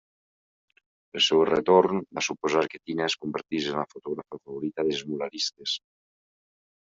El 1.17 1.21
seu 1.25 1.41
retorn 1.49 2.01
va 2.19 2.23
suposar 2.27 2.63
que 2.71 2.79
Tina 2.85 3.05
es 3.09 3.17
convertís 3.27 3.69
en 3.75 3.77
la 3.81 3.85
fotògrafa 3.93 4.41
favorita 4.41 4.87
dels 4.89 5.05
muralistes. 5.13 5.77